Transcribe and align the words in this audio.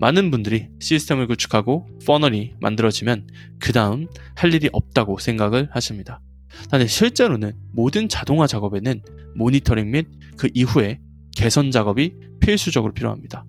많은 0.00 0.30
분들이 0.30 0.68
시스템을 0.80 1.26
구축하고 1.26 1.86
퍼널이 2.06 2.54
만들어지면 2.58 3.28
그 3.58 3.72
다음 3.72 4.08
할 4.34 4.52
일이 4.54 4.70
없다고 4.72 5.18
생각을 5.18 5.68
하십니다.但 5.72 6.86
실제로는 6.86 7.52
모든 7.72 8.08
자동화 8.08 8.46
작업에는 8.46 9.02
모니터링 9.34 9.90
및 9.90 10.06
그 10.38 10.48
이후에 10.54 11.00
개선 11.36 11.70
작업이 11.70 12.14
필수적으로 12.40 12.94
필요합니다. 12.94 13.44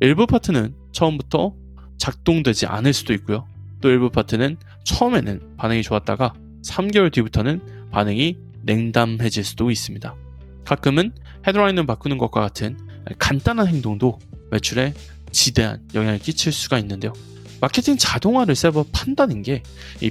일부 0.00 0.26
파트는 0.26 0.74
처음부터 0.90 1.54
작동되지 1.98 2.66
않을 2.66 2.92
수도 2.92 3.12
있고요. 3.14 3.46
또 3.80 3.88
일부 3.88 4.10
파트는 4.10 4.56
처음에는 4.84 5.56
반응이 5.56 5.84
좋았다가 5.84 6.34
3개월 6.64 7.12
뒤부터는 7.12 7.90
반응이 7.92 8.38
냉담해질 8.62 9.44
수도 9.44 9.70
있습니다. 9.70 10.16
가끔은 10.64 11.12
헤드라인을 11.46 11.86
바꾸는 11.86 12.18
것과 12.18 12.40
같은 12.40 12.76
간단한 13.20 13.68
행동도 13.68 14.18
매출에 14.50 14.94
지대한 15.32 15.80
영향을 15.94 16.18
끼칠 16.18 16.52
수가 16.52 16.78
있는데요. 16.78 17.12
마케팅 17.60 17.96
자동화 17.96 18.44
를 18.44 18.56
세버 18.56 18.86
판다는 18.92 19.42
게 19.42 19.62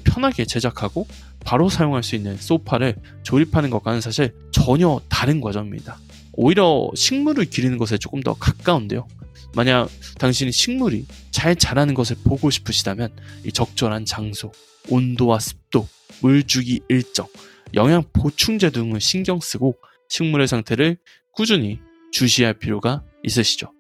편하게 0.04 0.46
제작하고 0.46 1.06
바로 1.44 1.70
사용할 1.70 2.02
수 2.02 2.16
있는 2.16 2.38
소파를 2.38 2.96
조립하는 3.24 3.70
것과는 3.70 4.00
사실 4.00 4.34
전혀 4.52 5.02
다른 5.10 5.42
과정입니다. 5.42 6.00
오히려 6.34 6.90
식물을 6.96 7.46
기르는 7.46 7.78
것에 7.78 7.98
조금 7.98 8.22
더 8.22 8.34
가까운데요. 8.36 9.08
만약 9.54 9.90
당신이 10.18 10.52
식물이 10.54 11.06
잘 11.32 11.56
자라는 11.56 11.94
것을 11.94 12.16
보고 12.24 12.50
싶으시다면 12.50 13.14
이 13.46 13.52
적절한 13.52 14.06
장소, 14.06 14.52
온도와 14.88 15.40
습도, 15.40 15.88
물주기 16.22 16.80
일정, 16.88 17.28
영양 17.74 18.04
보충제 18.14 18.70
등을 18.70 19.02
신경 19.02 19.40
쓰고 19.42 19.76
식물의 20.08 20.48
상태를 20.48 20.98
꾸준히 21.34 21.80
주시할 22.14 22.54
필요가 22.54 23.04
있으시죠. 23.24 23.74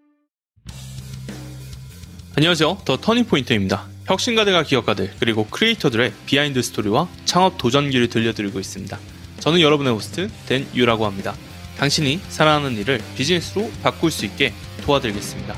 안녕하세요. 2.33 2.83
The 2.85 2.95
Turning 2.95 3.30
Point입니다. 3.30 3.89
혁신가들과 4.05 4.63
기업가들 4.63 5.11
그리고 5.19 5.45
creator들의 5.47 6.13
behind 6.25 6.61
story와 6.61 7.09
창업 7.25 7.57
도전기를 7.57 8.07
들려드리고 8.07 8.57
있습니다. 8.57 8.97
저는 9.41 9.59
여러분의 9.59 9.91
호스트 9.91 10.29
댄 10.47 10.65
유라고 10.73 11.05
합니다. 11.05 11.35
당신이 11.77 12.19
사랑하는 12.29 12.77
일을 12.77 13.01
비즈니스로 13.17 13.69
바꿀 13.83 14.11
수 14.11 14.25
있게 14.25 14.53
도와드리겠습니다. 14.85 15.53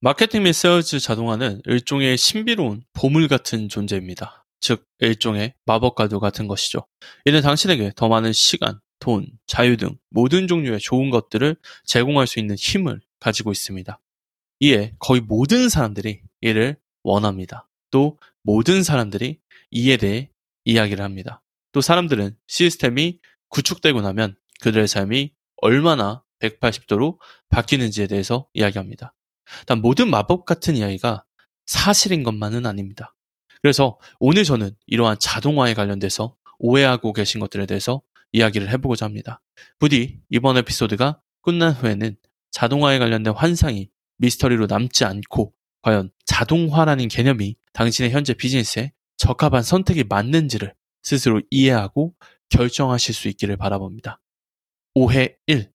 마케팅 0.00 0.44
및 0.44 0.52
세일즈 0.52 1.00
자동화는 1.00 1.62
일종의 1.64 2.16
신비로운 2.16 2.84
보물 2.92 3.26
같은 3.26 3.68
존재입니다. 3.68 4.46
즉 4.60 4.84
일종의 5.00 5.54
마법과도 5.66 6.20
같은 6.20 6.46
것이죠. 6.46 6.86
이는 7.24 7.42
당신에게 7.42 7.90
더 7.96 8.06
많은 8.06 8.32
시간, 8.32 8.78
돈, 9.00 9.26
자유 9.48 9.76
등 9.76 9.96
모든 10.10 10.46
종류의 10.46 10.78
좋은 10.78 11.10
것들을 11.10 11.56
제공할 11.84 12.28
수 12.28 12.38
있는 12.38 12.54
힘을 12.54 13.00
가지고 13.18 13.50
있습니다. 13.50 13.98
이에 14.60 14.94
거의 14.98 15.20
모든 15.20 15.68
사람들이 15.68 16.22
이를 16.40 16.76
원합니다. 17.02 17.68
또 17.90 18.18
모든 18.42 18.82
사람들이 18.82 19.40
이에 19.70 19.96
대해 19.96 20.30
이야기를 20.64 21.04
합니다. 21.04 21.42
또 21.72 21.80
사람들은 21.80 22.36
시스템이 22.46 23.20
구축되고 23.48 24.00
나면 24.00 24.36
그들의 24.60 24.88
삶이 24.88 25.32
얼마나 25.56 26.22
180도로 26.40 27.18
바뀌는지에 27.48 28.06
대해서 28.06 28.48
이야기합니다. 28.54 29.14
단 29.66 29.80
모든 29.80 30.08
마법 30.08 30.44
같은 30.44 30.76
이야기가 30.76 31.24
사실인 31.66 32.22
것만은 32.22 32.66
아닙니다. 32.66 33.14
그래서 33.62 33.98
오늘 34.18 34.44
저는 34.44 34.70
이러한 34.86 35.18
자동화에 35.18 35.74
관련돼서 35.74 36.36
오해하고 36.58 37.12
계신 37.12 37.40
것들에 37.40 37.66
대해서 37.66 38.02
이야기를 38.32 38.68
해보고자 38.70 39.06
합니다. 39.06 39.40
부디 39.78 40.20
이번 40.28 40.56
에피소드가 40.58 41.20
끝난 41.42 41.72
후에는 41.72 42.16
자동화에 42.50 42.98
관련된 42.98 43.32
환상이 43.34 43.90
미스터리로 44.18 44.66
남지 44.66 45.04
않고 45.04 45.52
과연 45.82 46.10
자동화라는 46.26 47.08
개념이 47.08 47.56
당신의 47.72 48.10
현재 48.10 48.34
비즈니스에 48.34 48.92
적합한 49.16 49.62
선택이 49.62 50.04
맞는지를 50.04 50.74
스스로 51.02 51.42
이해하고 51.50 52.14
결정하실 52.48 53.14
수 53.14 53.28
있기를 53.28 53.56
바라봅니다. 53.56 54.20
오해 54.94 55.36
1. 55.46 55.70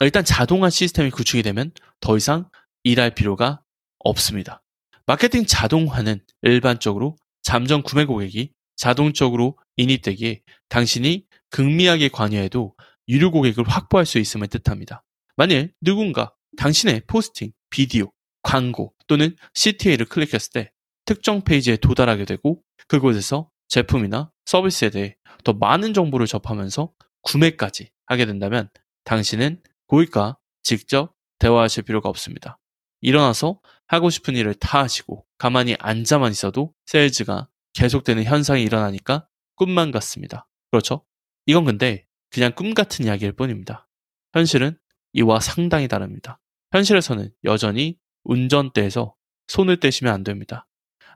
일단 0.00 0.24
자동화 0.24 0.70
시스템이 0.70 1.10
구축이 1.10 1.42
되면 1.42 1.72
더 2.00 2.16
이상 2.16 2.50
일할 2.82 3.14
필요가 3.14 3.62
없습니다. 3.98 4.62
마케팅 5.06 5.46
자동화는 5.46 6.20
일반적으로 6.42 7.16
잠정 7.42 7.82
구매 7.82 8.04
고객이 8.04 8.52
자동적으로 8.76 9.58
인입되기에 9.76 10.42
당신이 10.68 11.24
극미하게 11.50 12.08
관여해도 12.08 12.76
유료 13.08 13.30
고객을 13.30 13.66
확보할 13.66 14.06
수 14.06 14.18
있음을 14.18 14.48
뜻합니다. 14.48 15.02
만일 15.36 15.72
누군가 15.80 16.34
당신의 16.56 17.02
포스팅, 17.06 17.52
비디오, 17.70 18.10
광고 18.42 18.94
또는 19.06 19.36
CTA를 19.54 20.06
클릭했을 20.06 20.52
때 20.52 20.72
특정 21.04 21.42
페이지에 21.42 21.76
도달하게 21.76 22.24
되고 22.24 22.62
그곳에서 22.86 23.50
제품이나 23.68 24.30
서비스에 24.44 24.90
대해 24.90 25.16
더 25.44 25.52
많은 25.52 25.94
정보를 25.94 26.26
접하면서 26.26 26.92
구매까지 27.22 27.90
하게 28.06 28.26
된다면 28.26 28.68
당신은 29.04 29.62
고객과 29.86 30.38
직접 30.62 31.14
대화하실 31.38 31.84
필요가 31.84 32.08
없습니다. 32.08 32.58
일어나서 33.00 33.60
하고 33.86 34.10
싶은 34.10 34.36
일을 34.36 34.54
다 34.54 34.82
하시고 34.82 35.24
가만히 35.38 35.76
앉아만 35.78 36.30
있어도 36.32 36.74
세일즈가 36.86 37.48
계속되는 37.74 38.24
현상이 38.24 38.62
일어나니까 38.62 39.28
꿈만 39.54 39.90
같습니다. 39.92 40.48
그렇죠? 40.70 41.04
이건 41.46 41.64
근데 41.64 42.06
그냥 42.30 42.52
꿈 42.54 42.74
같은 42.74 43.04
이야기일 43.06 43.32
뿐입니다. 43.32 43.88
현실은 44.32 44.76
이와 45.12 45.40
상당히 45.40 45.88
다릅니다. 45.88 46.38
현실에서는 46.72 47.30
여전히 47.44 47.98
운전대에서 48.24 49.14
손을 49.46 49.80
떼시면 49.80 50.12
안 50.12 50.24
됩니다. 50.24 50.66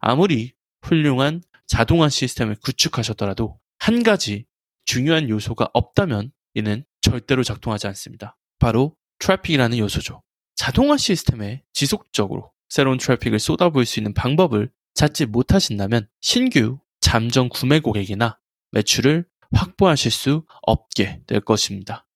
아무리 0.00 0.52
훌륭한 0.82 1.42
자동화 1.66 2.08
시스템을 2.08 2.56
구축하셨더라도 2.56 3.58
한 3.78 4.02
가지 4.02 4.46
중요한 4.84 5.28
요소가 5.28 5.68
없다면 5.72 6.32
이는 6.54 6.84
절대로 7.00 7.42
작동하지 7.42 7.86
않습니다. 7.88 8.36
바로 8.58 8.96
트래픽이라는 9.18 9.78
요소죠. 9.78 10.22
자동화 10.54 10.96
시스템에 10.96 11.62
지속적으로 11.72 12.52
새로운 12.68 12.98
트래픽을 12.98 13.38
쏟아부을 13.38 13.84
수 13.84 14.00
있는 14.00 14.14
방법을 14.14 14.70
찾지 14.94 15.26
못하신다면 15.26 16.08
신규 16.20 16.78
잠정 17.00 17.48
구매 17.48 17.80
고객이나 17.80 18.38
매출을 18.72 19.26
확보하실 19.52 20.10
수 20.10 20.46
없게 20.62 21.20
될 21.26 21.40
것입니다. 21.40 22.06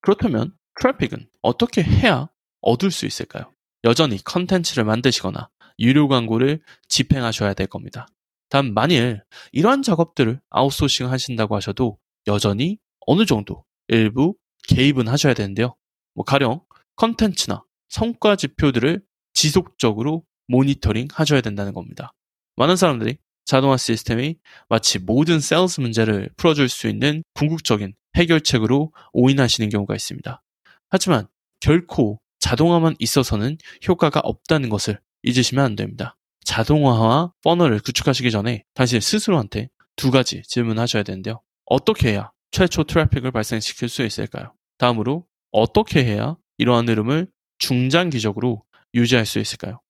그렇다면 0.00 0.56
트래픽은 0.80 1.28
어떻게 1.42 1.82
해야 1.82 2.28
얻을 2.60 2.90
수 2.90 3.06
있을까요? 3.06 3.52
여전히 3.84 4.22
컨텐츠를 4.22 4.84
만드시거나 4.84 5.48
유료 5.78 6.08
광고를 6.08 6.60
집행하셔야 6.88 7.54
될 7.54 7.66
겁니다. 7.66 8.06
단 8.48 8.74
만일 8.74 9.22
이러한 9.52 9.82
작업들을 9.82 10.40
아웃소싱 10.50 11.10
하신다고 11.10 11.56
하셔도 11.56 11.98
여전히 12.26 12.78
어느 13.06 13.24
정도 13.24 13.64
일부 13.88 14.36
개입은 14.68 15.08
하셔야 15.08 15.34
되는데요. 15.34 15.76
뭐 16.14 16.24
가령 16.24 16.60
컨텐츠나 16.96 17.64
성과 17.88 18.36
지표들을 18.36 19.02
지속적으로 19.32 20.24
모니터링 20.48 21.08
하셔야 21.12 21.40
된다는 21.40 21.72
겁니다. 21.72 22.12
많은 22.56 22.76
사람들이 22.76 23.18
자동화 23.44 23.76
시스템이 23.76 24.36
마치 24.68 24.98
모든 24.98 25.40
세일즈 25.40 25.80
문제를 25.80 26.30
풀어줄 26.36 26.68
수 26.68 26.88
있는 26.88 27.22
궁극적인 27.34 27.94
해결책으로 28.16 28.92
오인하시는 29.12 29.68
경우가 29.70 29.94
있습니다. 29.94 30.42
하지만 30.88 31.26
결코 31.60 32.20
자동화만 32.40 32.96
있어서는 32.98 33.58
효과가 33.86 34.20
없다는 34.20 34.68
것을 34.68 35.00
잊으시면 35.22 35.64
안 35.64 35.76
됩니다. 35.76 36.16
자동화와 36.44 37.32
퍼널을 37.42 37.80
구축하시기 37.80 38.30
전에 38.30 38.64
당신 38.74 39.00
스스로한테 39.00 39.68
두 39.96 40.10
가지 40.10 40.42
질문하셔야 40.46 41.02
되는데요. 41.02 41.42
어떻게 41.66 42.12
해야 42.12 42.32
최초 42.50 42.84
트래픽을 42.84 43.30
발생시킬 43.30 43.88
수 43.88 44.02
있을까요? 44.02 44.54
다음으로 44.78 45.26
어떻게 45.52 46.04
해야 46.04 46.36
이러한 46.58 46.88
흐름을 46.88 47.28
중장기적으로 47.58 48.64
유지할 48.94 49.26
수 49.26 49.38
있을까요? 49.38 49.80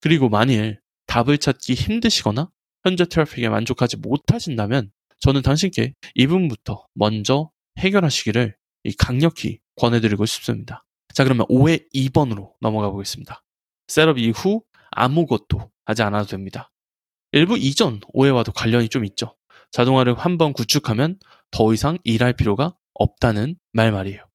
그리고 0.00 0.28
만일 0.28 0.80
답을 1.06 1.38
찾기 1.38 1.74
힘드시거나 1.74 2.50
현재 2.84 3.06
트래픽에 3.06 3.48
만족하지 3.48 3.96
못하신다면 3.96 4.92
저는 5.20 5.42
당신께 5.42 5.94
이 6.14 6.26
부분부터 6.26 6.86
먼저 6.94 7.50
해결하시기를 7.78 8.54
강력히 8.98 9.58
권해드리고 9.76 10.26
싶습니다. 10.26 10.85
자, 11.16 11.24
그러면 11.24 11.46
5회 11.46 11.90
2번으로 11.94 12.52
넘어가 12.60 12.90
보겠습니다. 12.90 13.42
셋업 13.88 14.18
이후 14.18 14.62
아무것도 14.90 15.70
하지 15.86 16.02
않아도 16.02 16.26
됩니다. 16.26 16.70
일부 17.32 17.56
이전 17.56 18.00
5회와도 18.14 18.52
관련이 18.54 18.90
좀 18.90 19.02
있죠. 19.06 19.34
자동화를 19.70 20.12
한 20.18 20.36
번 20.36 20.52
구축하면 20.52 21.18
더 21.50 21.72
이상 21.72 21.96
일할 22.04 22.34
필요가 22.34 22.76
없다는 22.92 23.56
말 23.72 23.92
말이에요. 23.92 24.26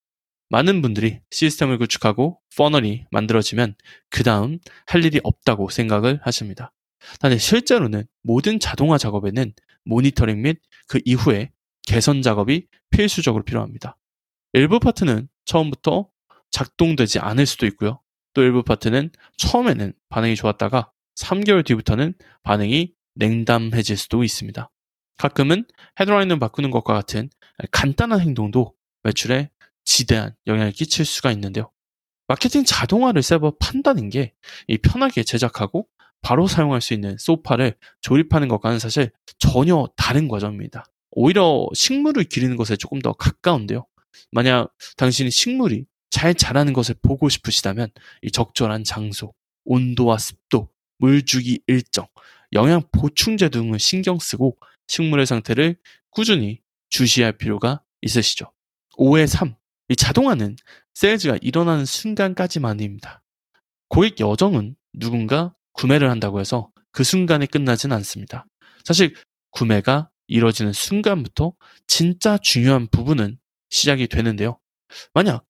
많은 0.50 0.82
분들이 0.82 1.20
시스템을 1.30 1.78
구축하고 1.78 2.40
퍼널이 2.58 3.06
만들어지면 3.12 3.76
그 4.10 4.24
다음 4.24 4.58
할 4.88 5.06
일이 5.06 5.20
없다고 5.24 5.70
생각을 5.70 6.20
하십니다.但 6.24 7.38
실제로는 7.38 8.06
모든 8.24 8.60
자동화 8.60 8.98
작업에는 8.98 9.54
모니터링 9.86 10.42
및 10.42 10.60
그 10.88 11.00
이후에 11.06 11.52
개선 11.86 12.24
작업이 12.24 12.66
필수적으로 12.90 13.44
필요합니다. 13.44 14.00
일부 14.54 14.80
파트는 14.80 15.28
처음부터 15.46 16.11
작동되지 16.52 17.20
않을 17.20 17.46
수도 17.46 17.66
있고요. 17.68 18.02
또 18.34 18.44
일부 18.44 18.64
파트는 18.64 19.10
처음에는 19.38 19.94
반응이 20.10 20.36
좋았다가 20.36 20.92
3개월 21.16 21.66
뒤부터는 21.66 22.14
반응이 22.44 22.94
냉담해질 23.16 23.98
수도 23.98 24.24
있습니다. 24.24 24.70
가끔은 25.18 25.66
헤드라인을 26.00 26.40
바꾸는 26.40 26.72
것과 26.72 26.94
같은 26.94 27.30
간단한 27.72 28.22
행동도 28.22 28.74
매출에 29.04 29.50
지대한 29.84 30.36
영향을 30.48 30.72
끼칠 30.72 31.06
수가 31.06 31.32
있는데요. 31.34 31.72
마케팅 32.28 32.64
자동화를 32.64 33.22
셋업한다는 33.22 34.10
게 34.10 34.34
편하게 34.82 35.24
제작하고 35.24 35.88
바로 36.22 36.48
사용할 36.48 36.80
수 36.82 36.94
있는 36.94 37.18
소파를 37.18 37.76
조립하는 38.00 38.48
것과는 38.48 38.80
사실 38.80 39.12
전혀 39.38 39.88
다른 39.98 40.28
과정입니다. 40.28 40.86
오히려 41.12 41.68
식물을 41.74 42.24
기르는 42.24 42.56
것에 42.56 42.78
조금 42.78 43.00
더 43.00 43.12
가까운데요. 43.12 43.86
만약 44.32 44.72
당신이 44.98 45.30
식물이 45.30 45.86
잘 46.12 46.36
자라는 46.36 46.74
것을 46.74 46.96
보고 47.02 47.30
싶으시다면 47.30 47.90
이 48.22 48.30
적절한 48.30 48.84
장소, 48.84 49.34
온도와 49.66 50.18
습도, 50.18 50.70
물 51.00 51.26
주기 51.26 51.62
일정, 51.66 52.08
영양 52.54 52.84
보충제 52.92 53.50
등을 53.50 53.80
신경 53.80 54.20
쓰고 54.20 54.58
식물의 54.88 55.26
상태를 55.26 55.78
꾸준히 56.12 56.60
주시할 56.90 57.38
필요가 57.38 57.82
있으시죠. 58.02 58.52
5의 58.98 59.26
3. 59.26 59.56
이 59.90 59.96
자동화는 59.96 60.58
세일즈가 60.94 61.38
일어나는 61.42 61.86
순간까지만입니다. 61.86 63.24
고객 63.88 64.20
여정은 64.20 64.76
누군가 64.94 65.56
구매를 65.74 66.10
한다고 66.10 66.40
해서 66.40 66.70
그 66.92 67.04
순간에 67.04 67.46
끝나진 67.46 67.92
않습니다. 67.94 68.46
사실 68.84 69.16
구매가 69.52 70.10
이뤄지는 70.28 70.74
순간부터 70.74 71.54
진짜 71.88 72.38
중요한 72.38 72.88
부분은 72.88 73.38
시작이 73.70 74.08
되는데요. 74.08 74.60
만약 75.14 75.46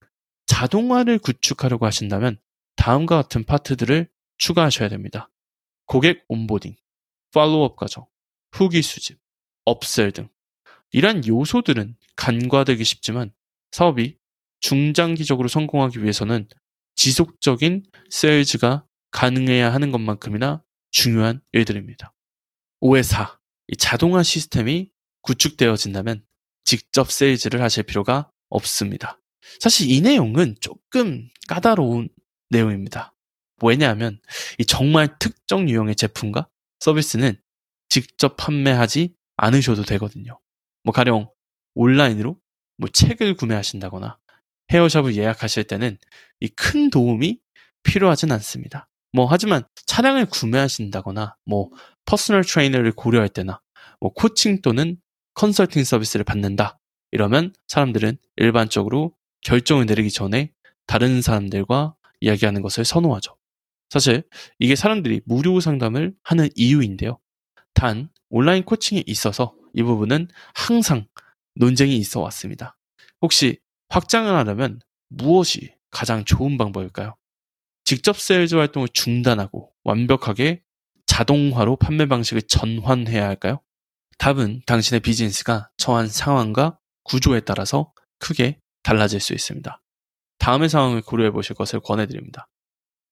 자동화를 0.51 1.17
구축하려고 1.17 1.85
하신다면 1.85 2.37
다음과 2.75 3.21
같은 3.21 3.45
파트들을 3.45 4.09
추가하셔야 4.37 4.89
됩니다. 4.89 5.29
고객 5.85 6.25
온보딩, 6.27 6.75
팔로우업 7.33 7.77
과정, 7.77 8.05
후기 8.51 8.81
수집, 8.81 9.17
업셀 9.63 10.11
등 10.11 10.27
이러한 10.91 11.25
요소들은 11.25 11.95
간과되기 12.17 12.83
쉽지만 12.83 13.31
사업이 13.71 14.17
중장기적으로 14.59 15.47
성공하기 15.47 16.03
위해서는 16.03 16.49
지속적인 16.95 17.85
세일즈가 18.09 18.85
가능해야 19.11 19.73
하는 19.73 19.93
것만큼이나 19.93 20.63
중요한 20.91 21.39
일들입니다. 21.53 22.13
5의 22.81 23.03
4. 23.03 23.39
자동화 23.77 24.21
시스템이 24.21 24.91
구축되어진다면 25.21 26.25
직접 26.65 27.09
세일즈를 27.09 27.61
하실 27.61 27.83
필요가 27.83 28.29
없습니다. 28.49 29.20
사실 29.59 29.89
이 29.89 30.01
내용은 30.01 30.55
조금 30.59 31.29
까다로운 31.47 32.09
내용입니다. 32.49 33.13
왜냐하면 33.63 34.19
이 34.57 34.65
정말 34.65 35.17
특정 35.19 35.69
유형의 35.69 35.95
제품과 35.95 36.47
서비스는 36.79 37.39
직접 37.89 38.37
판매하지 38.37 39.13
않으셔도 39.37 39.83
되거든요. 39.83 40.39
뭐 40.83 40.93
가령 40.93 41.29
온라인으로 41.75 42.37
뭐 42.77 42.89
책을 42.91 43.35
구매하신다거나 43.35 44.17
헤어샵을 44.71 45.15
예약하실 45.15 45.65
때는 45.65 45.97
이 46.39 46.47
큰 46.49 46.89
도움이 46.89 47.39
필요하진 47.83 48.31
않습니다. 48.31 48.87
뭐 49.13 49.25
하지만 49.25 49.63
차량을 49.85 50.25
구매하신다거나 50.27 51.35
뭐 51.45 51.69
personal 52.05 52.43
trainer를 52.43 52.93
고려할 52.93 53.29
때나 53.29 53.61
뭐 53.99 54.11
코칭 54.13 54.61
또는 54.61 54.97
컨설팅 55.33 55.83
서비스를 55.83 56.23
받는다. 56.23 56.79
이러면 57.11 57.53
사람들은 57.67 58.17
일반적으로 58.37 59.13
결정을 59.41 59.85
내리기 59.85 60.11
전에 60.11 60.51
다른 60.85 61.21
사람들과 61.21 61.95
이야기하는 62.19 62.61
것을 62.61 62.85
선호하죠. 62.85 63.35
사실 63.89 64.23
이게 64.59 64.75
사람들이 64.75 65.21
무료 65.25 65.59
상담을 65.59 66.13
하는 66.23 66.49
이유인데요. 66.55 67.19
단 67.73 68.09
온라인 68.29 68.63
코칭에 68.63 69.03
있어서 69.05 69.53
이 69.73 69.83
부분은 69.83 70.27
항상 70.53 71.07
논쟁이 71.55 71.97
있어 71.97 72.21
왔습니다. 72.21 72.77
혹시 73.21 73.59
확장을 73.89 74.33
하려면 74.33 74.79
무엇이 75.09 75.73
가장 75.89 76.23
좋은 76.23 76.57
방법일까요? 76.57 77.15
직접 77.83 78.17
세일즈 78.17 78.55
활동을 78.55 78.87
중단하고 78.93 79.71
완벽하게 79.83 80.63
자동화로 81.05 81.75
판매 81.75 82.05
방식을 82.05 82.43
전환해야 82.43 83.27
할까요? 83.27 83.61
답은 84.17 84.61
당신의 84.65 85.01
비즈니스가 85.01 85.69
처한 85.75 86.07
상황과 86.07 86.77
구조에 87.03 87.41
따라서 87.41 87.91
크게 88.19 88.60
달라질 88.83 89.19
수 89.19 89.33
있습니다. 89.33 89.81
다음의 90.39 90.69
상황을 90.69 91.01
고려해 91.01 91.31
보실 91.31 91.55
것을 91.55 91.79
권해드립니다. 91.79 92.47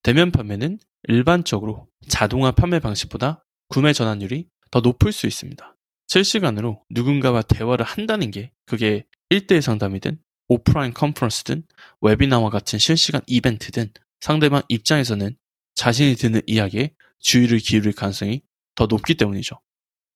대면 0.02 0.32
판매는 0.32 0.80
일반적으로 1.08 1.88
자동화 2.08 2.52
판매 2.52 2.80
방식보다 2.80 3.46
구매 3.68 3.94
전환율이 3.94 4.48
더 4.72 4.80
높을 4.82 5.12
수 5.12 5.28
있습니다. 5.28 5.76
실시간으로 6.08 6.84
누군가와 6.90 7.44
대화를 7.44 7.86
한다는 7.86 8.32
게 8.32 8.52
그게 8.66 9.06
1대1 9.30 9.62
상담이든 9.62 10.18
오프라인 10.48 10.94
컨퍼런스든 10.94 11.64
웨비나와 12.02 12.50
같은 12.50 12.80
실시간 12.80 13.22
이벤트든 13.28 13.92
상대방 14.20 14.64
입장에서는 14.68 15.36
자신이 15.76 16.16
듣는 16.16 16.42
이야기에 16.48 16.96
주의를 17.20 17.60
기울일 17.60 17.94
가능성이 17.94 18.42
더 18.76 18.88
높기 18.88 19.16
때문이죠. 19.16 19.62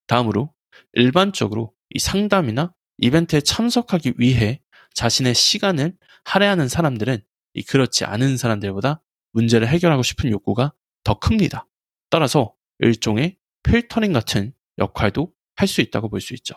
다음으로 0.07 0.51
일반적으로 0.93 1.73
이 1.91 1.99
상담이나 1.99 2.73
이벤트에 2.97 3.41
참석하기 3.41 4.13
위해 4.17 4.61
자신의 4.93 5.35
시간을 5.35 5.95
할애하는 6.25 6.67
사람들은 6.67 7.19
이 7.55 7.63
그렇지 7.63 8.05
않은 8.05 8.37
사람들보다 8.37 9.01
문제를 9.33 9.67
해결하고 9.67 10.03
싶은 10.03 10.31
욕구가 10.31 10.73
더 11.03 11.19
큽니다. 11.19 11.67
따라서 12.09 12.53
일종의 12.79 13.37
필터링 13.63 14.13
같은 14.13 14.53
역할도 14.77 15.31
할 15.55 15.67
수 15.67 15.81
있다고 15.81 16.09
볼 16.09 16.19
수 16.19 16.33
있죠. 16.33 16.55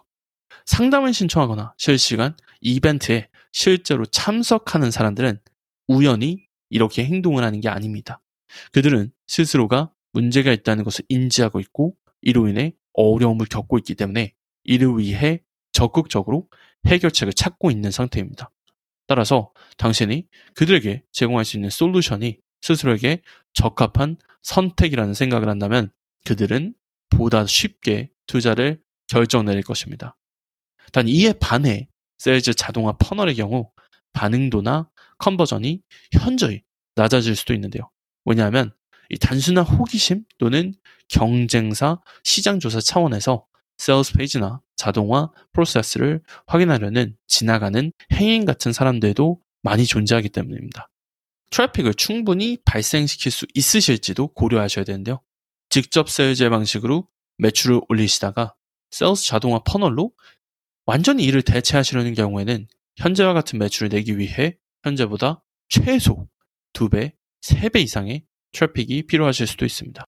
상담을 0.65 1.13
신청하거나 1.13 1.75
실시간 1.79 2.35
이벤트에 2.61 3.29
실제로 3.53 4.07
참석하는 4.07 4.91
사람들은 4.91 5.39
우연히 5.89 6.47
이렇게 6.71 7.05
행동을 7.05 7.45
하는 7.45 7.61
게 7.61 7.69
아닙니다. 7.69 8.21
그들은 8.73 9.13
스스로가 9.27 9.93
문제가 10.13 10.53
있다는 10.53 10.83
것을 10.85 11.05
인지하고 11.09 11.61
있고 11.61 11.95
이로 12.23 12.49
인해 12.49 12.73
어려움을 12.95 13.47
겪고 13.47 13.79
있기 13.79 13.95
때문에 13.95 14.33
이를 14.65 14.97
위해 14.99 15.43
적극적으로 15.73 16.49
해결책을 16.87 17.33
찾고 17.33 17.71
있는 17.71 17.91
상태입니다. 17.91 18.51
따라서 19.07 19.53
당신이 19.77 20.27
그들에게 20.55 21.03
제공할 21.13 21.45
수 21.45 21.57
있는 21.57 21.71
솔루션이 21.71 22.39
스스로에게 22.63 23.23
적합한 23.55 24.17
선택이라는 24.43 25.15
생각을 25.15 25.49
한다면 25.49 25.91
그들은 26.25 26.75
보다 27.11 27.47
쉽게 27.47 28.11
투자를 28.27 28.81
결정 29.07 29.45
내릴 29.45 29.63
것입니다. 29.63 30.17
단 30.93 31.09
이에 31.09 31.33
반해 31.33 31.89
세일즈 32.19 32.55
자동화 32.55 32.93
funnel의 32.93 33.37
경우 33.37 33.71
반응도나 34.13 34.91
conversion이 35.19 35.83
현저히 36.13 36.63
낮아질 36.95 37.37
수도 37.37 37.55
있는데요. 37.55 37.91
왜냐하면 38.25 38.73
이 39.11 39.19
단순한 39.19 39.65
호기심 39.65 40.25
또는 40.39 40.75
경쟁사 41.09 42.01
시장 42.25 42.59
조사 42.59 42.81
차원에서 42.81 43.47
세일즈 43.77 44.15
페이지나 44.15 44.61
자동화 44.77 45.31
프로세스를 45.53 46.23
확인하려는 46.47 47.17
지나가는 47.27 47.93
행인 48.13 48.45
같은 48.45 48.73
사람들도 48.73 49.41
많이 49.63 49.87
존재하기 49.87 50.29
때문입니다. 50.31 50.91
트래픽을 51.51 51.95
충분히 51.95 52.59
발생시킬 52.65 53.33
수 53.33 53.47
있으실지도 53.55 54.29
고려하셔야 54.29 54.85
되는데요. 54.85 55.21
직접 55.69 56.09
세일즈의 56.09 56.51
방식으로 56.51 57.09
매출을 57.39 57.81
올리시다가 57.89 58.55
세일즈 58.91 59.25
자동화 59.25 59.61
funnel로 59.61 60.13
완전히 60.87 61.25
이를 61.25 61.43
대체하시려는 61.43 62.15
경우에는 62.15 62.67
현재와 62.97 63.35
같은 63.35 63.59
매출을 63.59 63.89
내기 63.89 64.19
위해 64.19 64.57
현재보다 64.85 65.43
최소 65.69 66.29
2배, 66.73 67.13
3배 67.43 67.83
이상의 67.83 68.25
트래픽이 68.53 69.07
필요하실 69.07 69.47
수도 69.47 69.65
있습니다. 69.65 70.05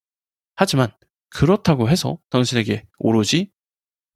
하지만 0.54 0.92
그렇다고 1.30 1.88
해서 1.88 2.18
당신에게 2.30 2.86
오로지 2.98 3.50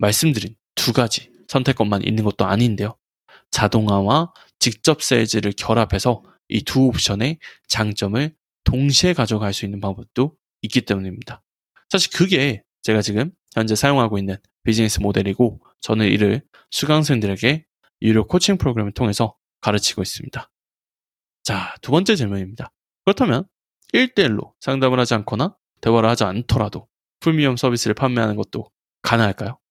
말씀드린 0.03 0.57
두 0.75 0.93
가지 0.93 1.31
선택권만 1.49 2.03
있는 2.05 2.25
것도 2.25 2.45
아닌데요. 2.45 2.97
자동화와 3.51 4.33
직접 4.59 5.03
세일즈를 5.03 5.53
결합해서 5.53 6.23
이 6.49 6.63
두 6.65 6.87
옵션의 6.89 7.39
장점을 7.69 8.35
동시에 8.65 9.15
가져갈 9.15 9.55
수 9.55 9.65
있는 9.65 9.81
방법도 9.81 10.37
있기 10.63 10.83
때문입니다. 10.83 11.43
사실 11.89 12.11
그게 12.13 12.63
제가 12.83 13.01
지금 13.01 13.31
현재 13.55 13.75
사용하고 13.75 14.19
있는 14.19 14.37
비즈니스 14.65 15.01
모델이고 15.01 15.61
저는 15.81 16.07
이를 16.07 16.43
수강생들에게 16.71 17.65
유료 18.03 18.27
코칭 18.27 18.59
프로그램을 18.59 18.93
통해서 18.93 19.37
가르치고 19.61 20.03
있습니다. 20.03 20.51
자, 21.45 21.75
두 21.81 21.91
번째 21.91 22.17
질문입니다. 22.17 22.73
그렇다면 23.05 23.45
1대1로 23.95 24.53
상담을 24.61 24.99
하지 24.99 25.15
않거나 25.15 25.57
대화를 25.81 26.09
하지 26.09 26.25
않더라도 26.25 26.89
프리미엄 27.21 27.57
서비스를 27.57 27.95
판매하는 27.95 28.37
것도 28.37 28.71
가능할까요? 29.03 29.62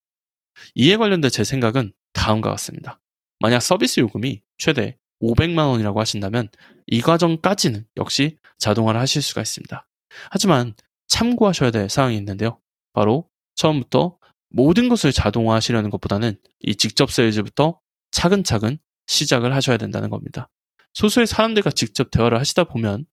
이에 0.75 0.98
관련된 0.98 1.31
제 1.31 1.43
생각은 1.43 1.93
다음과 2.13 2.50
같습니다. 2.51 3.00
만약 3.39 3.62
서비스 3.62 4.00
요금이 4.00 4.41
최대 4.58 4.98
500만 5.22 5.70
원이라고 5.70 6.00
하신다면 6.00 6.50
이 6.88 7.01
과정까지는 7.01 7.86
역시 7.98 8.38
자동화를 8.58 9.00
하실 9.00 9.22
수가 9.22 9.41
있습니다. 9.41 9.88
하지만 10.29 10.74
참고하셔야 11.08 11.72
될 11.72 11.89
사항이 11.89 12.15
있는데요. 12.17 12.60
바로 12.93 13.29
처음부터 13.55 14.17
모든 14.50 14.89
것을 14.89 15.12
자동화하시려는 15.12 15.89
것보다는 15.89 16.38
이 16.60 16.75
직접 16.75 17.12
세일즈부터 17.12 17.79
차근차근 18.12 18.77
시작을 19.08 19.55
하셔야 19.55 19.77
된다는 19.77 20.10
겁니다. 20.10 20.50
소수의 20.93 21.27
사람들과 21.27 21.72
직접 21.72 22.12
대화를 22.12 22.39
하시다 22.39 22.65
보면 22.65 23.05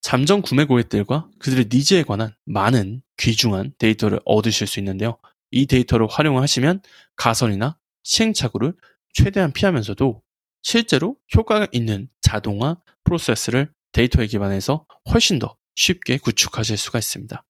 잠정 0.00 0.42
구매 0.42 0.64
고객들과 0.64 1.28
그들의 1.38 1.68
needs에 1.72 2.02
관한 2.02 2.34
많은 2.46 3.02
귀중한 3.18 3.72
데이터를 3.78 4.20
얻으실 4.24 4.66
수 4.66 4.80
있는데요. 4.80 5.18
이 5.50 5.66
데이터를 5.66 6.06
활용하시면 6.08 6.82
가설이나 7.16 7.76
시행착오를 8.02 8.74
최대한 9.12 9.52
피하면서도 9.52 10.22
실제로 10.62 11.16
효과가 11.36 11.68
있는 11.72 12.08
자동화 12.20 12.76
프로세스를 13.04 13.72
데이터에 13.92 14.26
기반해서 14.26 14.86
훨씬 15.12 15.38
더 15.38 15.56
쉽게 15.74 16.18
구축하실 16.18 16.76
수가 16.76 16.98
있습니다. 16.98 17.44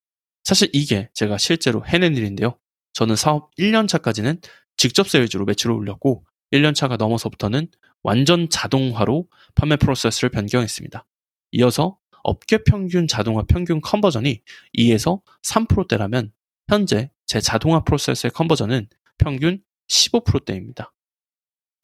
사실 0.45 0.71
이게 0.73 1.11
제가 1.15 1.39
실제로 1.39 1.85
해낸 1.87 2.17
일인데요. 2.17 2.59
저는 2.93 3.17
사업 3.17 3.55
1년차까지는 3.57 4.43
직접 4.77 5.09
세일즈로 5.09 5.45
매출을 5.45 5.75
올렸고 5.75 6.25
1년차가 6.53 6.97
넘어서부터는 6.97 7.69
완전 8.03 8.49
자동화로 8.49 9.29
판매 9.55 9.77
프로세스를 9.77 10.31
변경했습니다. 10.31 11.07
이어서 11.53 11.99
업계 12.23 12.63
평균 12.65 13.07
자동화 13.07 13.43
평균 13.43 13.81
컨버전이 13.81 14.41
2에서 14.79 15.21
3%대라면 15.43 16.33
현재 16.69 17.11
제 17.31 17.41
자동화 17.41 17.85
프로세스의 17.85 18.33
컨버전은 18.33 18.89
평균 19.17 19.63
15%대입니다. 19.87 20.93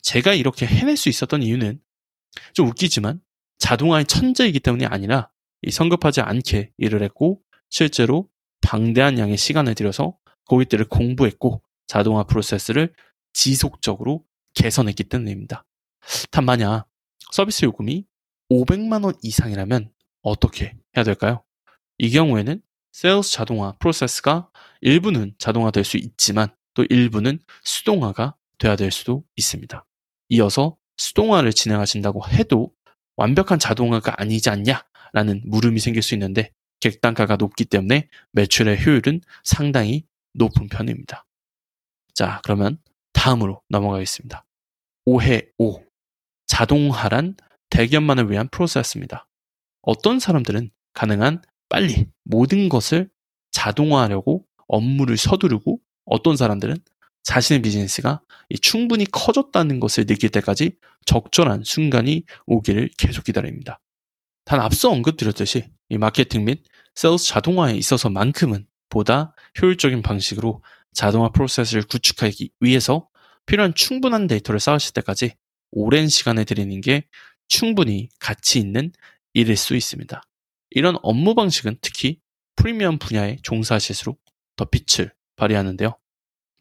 제가 0.02 0.34
이렇게 0.34 0.66
해낼 0.66 0.96
수 0.96 1.08
있었던 1.08 1.40
이유는 1.40 1.80
좀 2.52 2.66
웃기지만 2.66 3.20
자동화의 3.58 4.06
천재이기 4.06 4.58
때문이 4.58 4.86
아니라 4.86 5.30
이 5.62 5.70
성급하지 5.70 6.20
않게 6.20 6.72
일을 6.78 7.04
했고 7.04 7.42
실제로 7.70 8.28
방대한 8.60 9.20
양의 9.20 9.36
시간을 9.36 9.76
들여서 9.76 10.16
고객들을 10.46 10.88
공부했고 10.88 11.62
자동화 11.86 12.24
프로세스를 12.24 12.92
지속적으로 13.32 14.24
개선했기 14.54 15.04
때문입니다. 15.04 15.64
단 16.32 16.44
만약 16.44 16.88
서비스 17.30 17.66
요금이 17.66 18.04
500만 18.50 19.04
원 19.04 19.14
이상이라면 19.22 19.92
어떻게 20.22 20.74
해야 20.96 21.04
될까요? 21.04 21.44
이 21.98 22.10
경우에는 22.10 22.60
세일스 22.90 23.30
자동화 23.30 23.76
프로세스가 23.78 24.50
일부는 24.80 25.34
자동화될 25.38 25.84
수 25.84 25.96
있지만 25.96 26.48
또 26.74 26.84
일부는 26.88 27.38
수동화가 27.62 28.36
돼야 28.58 28.76
될 28.76 28.90
수도 28.90 29.24
있습니다. 29.36 29.84
이어서 30.30 30.76
수동화를 30.96 31.52
진행하신다고 31.52 32.26
해도 32.28 32.72
완벽한 33.16 33.58
자동화가 33.58 34.20
아니지 34.20 34.50
않냐라는 34.50 35.42
물음이 35.44 35.80
생길 35.80 36.02
수 36.02 36.14
있는데 36.14 36.52
객단가가 36.80 37.36
높기 37.36 37.64
때문에 37.64 38.08
매출의 38.32 38.84
효율은 38.84 39.20
상당히 39.44 40.04
높은 40.34 40.68
편입니다. 40.68 41.24
자, 42.14 42.40
그러면 42.44 42.78
다음으로 43.12 43.62
넘어가겠습니다. 43.68 44.44
5회 45.06 45.50
5. 45.58 45.82
자동화란 46.46 47.36
대기업만을 47.70 48.30
위한 48.30 48.48
프로세스입니다. 48.48 49.28
어떤 49.82 50.18
사람들은 50.18 50.70
가능한 50.92 51.42
빨리 51.68 52.06
모든 52.24 52.68
것을 52.68 53.10
자동화하려고 53.50 54.46
업무를 54.68 55.16
서두르고 55.16 55.80
어떤 56.04 56.36
사람들은 56.36 56.76
자신의 57.22 57.62
비즈니스가 57.62 58.22
충분히 58.62 59.04
커졌다는 59.04 59.80
것을 59.80 60.06
느낄 60.06 60.30
때까지 60.30 60.76
적절한 61.06 61.64
순간이 61.64 62.24
오기를 62.46 62.90
계속 62.96 63.24
기다립니다. 63.24 63.80
단 64.44 64.60
앞서 64.60 64.90
언급드렸듯이 64.90 65.64
이 65.88 65.98
마케팅 65.98 66.44
및 66.44 66.62
세일스 66.94 67.26
자동화에 67.26 67.74
있어서만큼은 67.74 68.66
보다 68.88 69.34
효율적인 69.60 70.02
방식으로 70.02 70.62
자동화 70.94 71.30
프로세스를 71.30 71.82
구축하기 71.82 72.50
위해서 72.60 73.08
필요한 73.44 73.74
충분한 73.74 74.28
데이터를 74.28 74.60
쌓으실 74.60 74.92
때까지 74.94 75.34
오랜 75.72 76.08
시간을 76.08 76.44
들이는 76.44 76.80
게 76.80 77.06
충분히 77.48 78.08
가치 78.18 78.58
있는 78.58 78.92
일일 79.34 79.56
수 79.56 79.74
있습니다. 79.76 80.22
이런 80.70 80.96
업무 81.02 81.34
방식은 81.34 81.78
특히 81.80 82.20
프리미엄 82.56 82.98
분야에 82.98 83.36
종사하실수록 83.42 84.18
더 84.56 84.64
빛을 84.64 85.12
발휘하는데요. 85.36 85.98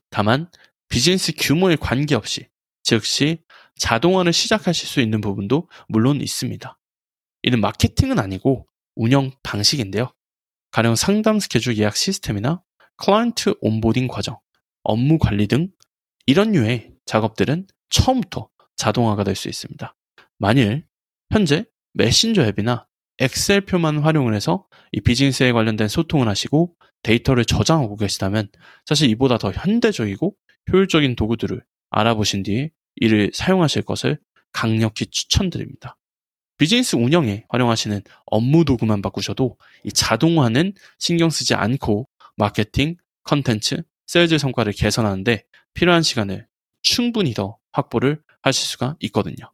다만 0.09 0.49
비즈니스 0.89 1.33
규모에 1.37 1.75
관계없이 1.75 2.47
즉시 2.83 3.41
자동화를 3.77 4.31
시작하실 4.31 4.87
수 4.87 5.01
있는 5.01 5.21
부분도 5.21 5.69
물론 5.87 6.21
있습니다. 6.21 6.77
이는 7.43 7.61
마케팅은 7.61 8.19
아니고 8.19 8.67
운영 8.95 9.31
방식인데요. 9.43 10.13
가령 10.71 10.95
상담 10.95 11.39
스케줄 11.39 11.77
예약 11.77 11.95
시스템이나 11.95 12.61
클라이언트 12.97 13.55
onboarding 13.61 14.07
과정, 14.07 14.39
업무 14.83 15.17
관리 15.17 15.47
등 15.47 15.69
이런 16.25 16.51
류의 16.51 16.91
작업들은 17.05 17.67
처음부터 17.89 18.49
자동화가 18.77 19.23
될 19.23 19.35
수 19.35 19.47
있습니다. 19.49 19.95
만일 20.37 20.85
현재 21.31 21.65
메신저 21.93 22.43
앱이나 22.43 22.87
엑셀표만 23.19 23.99
활용을 23.99 24.33
해서 24.33 24.67
이 24.91 25.01
비즈니스에 25.01 25.51
관련된 25.51 25.87
소통을 25.87 26.27
하시고 26.27 26.75
데이터를 27.05 27.45
저장하고 27.45 27.95
계시다면 27.97 28.49
사실 28.85 29.09
이보다 29.11 29.37
더 29.37 29.51
현대적이고 29.51 30.35
효율적인 30.73 31.15
도구들을 31.15 31.61
알아보신 31.91 32.41
뒤에 32.43 32.71
이를 32.95 33.29
사용하실 33.33 33.83
것을 33.83 34.19
강력히 34.51 35.05
추천드립니다. 35.05 35.97
비즈니스 36.57 36.95
운영에 36.95 37.45
활용하시는 37.49 38.01
업무 38.25 38.65
도구만 38.65 39.01
바꾸셔도 39.01 39.57
이 39.83 39.91
자동화는 39.91 40.73
신경 40.97 41.29
쓰지 41.29 41.53
않고 41.53 42.07
마케팅, 42.37 42.95
컨텐츠, 43.23 43.83
세일즈 44.07 44.37
성과를 44.39 44.73
개선하는데 44.73 45.43
필요한 45.73 46.01
시간을 46.01 46.47
충분히 46.81 47.33
더 47.33 47.57
확보를 47.71 48.21
하실 48.41 48.65
수가 48.67 48.95
있거든요. 49.01 49.51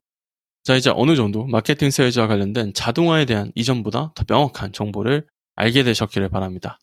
자, 0.64 0.76
이제 0.76 0.92
어느 0.94 1.16
정도 1.16 1.46
마케팅 1.48 1.90
세일즈와 1.90 2.28
관련된 2.28 2.74
자동화에 2.74 3.26
대한 3.26 3.52
이전보다 3.56 4.14
더 4.16 4.24
명확한 4.28 4.72
정보를 4.72 5.26
알게 5.56 5.84
되셨기를 5.84 6.30
바랍니다. 6.30 6.78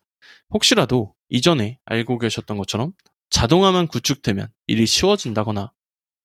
혹시라도 0.50 1.14
이전에 1.28 1.78
알고 1.84 2.18
계셨던 2.18 2.56
것처럼 2.56 2.92
자동화만 3.30 3.86
구축되면 3.86 4.48
일이 4.66 4.86
쉬워진다거나 4.86 5.72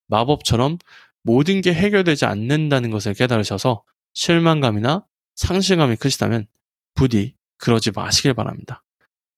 마법처럼 0.07 0.77
모든 1.24 1.62
게 1.62 1.74
해결되지 1.74 2.25
않는다는 2.25 2.89
것을 2.89 3.13
깨달으셔서 3.13 3.83
실망감이나 4.13 5.05
상실감이 5.36 5.95
크시다면 5.95 6.48
부디 6.93 7.36
그러지 7.57 7.91
마시길 7.91 8.33
바랍니다. 8.33 8.83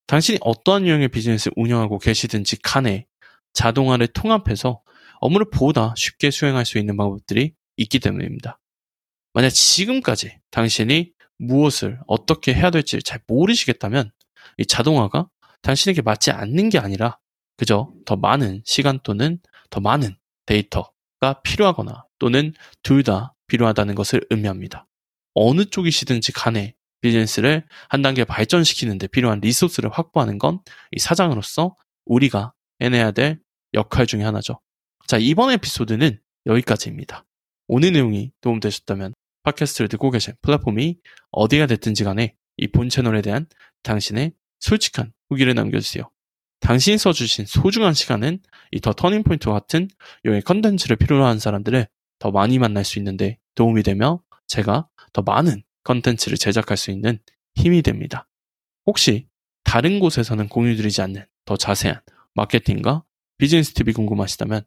당신이 0.07 0.39
어떠한 0.41 0.85
유형의 0.85 1.09
비즈니스를 1.09 1.53
운영하고 1.55 1.99
계시든지 1.99 2.61
간에 2.61 3.07
자동화를 3.53 4.07
통합해서 4.07 4.81
업무를 5.19 5.49
보다 5.49 5.93
쉽게 5.95 6.29
수행할 6.29 6.65
수 6.65 6.77
있는 6.77 6.97
방법들이 6.97 7.53
있기 7.77 7.99
때문입니다. 7.99 8.59
만약 9.33 9.49
지금까지 9.49 10.37
당신이 10.51 11.13
무엇을 11.37 11.99
어떻게 12.07 12.53
해야 12.53 12.69
될지 12.69 13.01
잘 13.03 13.19
모르시겠다면 13.27 14.11
이 14.57 14.65
자동화가 14.65 15.27
당신에게 15.61 16.01
맞지 16.01 16.31
않는 16.31 16.69
게 16.69 16.79
아니라 16.79 17.17
그저 17.57 17.91
더 18.05 18.15
많은 18.15 18.61
시간 18.65 18.99
또는 19.03 19.39
더 19.69 19.79
많은 19.79 20.15
데이터가 20.45 21.41
필요하거나 21.43 22.05
또는 22.19 22.53
둘 22.83 23.03
다 23.03 23.33
필요하다는 23.47 23.95
것을 23.95 24.25
의미합니다. 24.29 24.87
어느 25.35 25.65
쪽이시든지 25.65 26.31
간에 26.33 26.73
비즈니스를 27.01 27.65
한 27.89 28.01
단계 28.01 28.23
발전시키는데 28.25 29.07
필요한 29.07 29.39
리소스를 29.39 29.91
확보하는 29.91 30.39
건 30.39 30.59
이 30.91 30.99
사장으로서 30.99 31.75
우리가 32.05 32.53
해내야 32.81 33.11
될 33.11 33.39
역할 33.73 34.07
중의 34.07 34.25
하나죠. 34.25 34.59
자, 35.07 35.17
이번 35.19 35.51
에피소드는 35.51 36.19
여기까지입니다. 36.47 37.25
오늘 37.67 37.91
내용이 37.93 38.31
도움되셨다면 38.41 39.13
팟캐스트를 39.43 39.87
듣고 39.89 40.09
계신 40.11 40.33
플랫폼이 40.41 40.97
어디가 41.31 41.67
됐든지 41.67 42.03
간에 42.03 42.35
이 42.57 42.67
본 42.67 42.89
채널에 42.89 43.21
대한 43.21 43.45
당신의 43.85 44.33
솔직한 44.59 45.13
후기를 45.29 45.53
남겨주세요. 45.53 46.09
당신이 46.59 46.97
써주신 46.97 47.45
소중한 47.45 47.93
시간은 47.93 48.39
이 48.71 48.79
더 48.79 48.91
터닝포인트와 48.93 49.53
같은 49.53 49.87
류의 50.25 50.41
컨텐츠를 50.41 50.97
필요로 50.97 51.23
하는 51.23 51.39
사람들을 51.39 51.87
더 52.19 52.31
많이 52.31 52.59
만날 52.59 52.83
수 52.83 52.99
있는데 52.99 53.37
도움이 53.55 53.83
되며 53.83 54.21
제가 54.47 54.89
더 55.13 55.21
많은 55.21 55.63
컨텐츠를 55.83 56.37
제작할 56.37 56.75
수 56.77 56.91
있는 56.91 57.19
힘이 57.55 57.81
됩니다. 57.81 58.27
혹시 58.85 59.27
다른 59.63 59.99
곳에서는 59.99 60.47
공유드리지 60.49 61.01
않는 61.01 61.25
더 61.45 61.55
자세한 61.55 62.01
마케팅과 62.33 63.03
비즈니스 63.37 63.73
팁이 63.73 63.93
궁금하시다면 63.93 64.63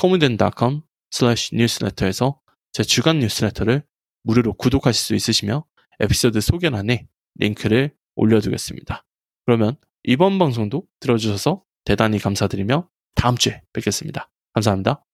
commuden.com 0.00 0.82
slash 1.12 1.54
newsletter에서 1.54 2.40
제 2.72 2.82
주간 2.82 3.18
뉴스레터를 3.18 3.82
무료로 4.22 4.54
구독하실 4.54 5.00
수 5.04 5.14
있으시며 5.14 5.64
에피소드 6.00 6.40
소개란에 6.40 7.06
링크를 7.36 7.94
올려두겠습니다. 8.14 9.04
그러면 9.46 9.76
이번 10.04 10.38
방송도 10.38 10.84
들어주셔서 11.00 11.62
대단히 11.84 12.18
감사드리며 12.18 12.88
다음 13.14 13.36
주에 13.36 13.62
뵙겠습니다. 13.72 14.30
감사합니다. 14.54 15.04